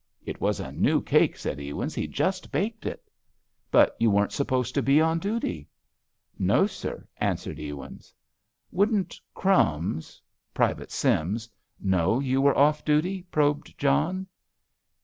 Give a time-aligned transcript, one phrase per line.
[0.25, 3.07] "It was new cake," said Ewins; "he'd just baked it."
[3.69, 5.67] "But you weren't supposed to be on duty."
[6.39, 8.11] "No, sir," answered Ewins.
[8.71, 14.25] "Wouldn't 'Crumbs'—Private Sims—know you were off duty?" probed John.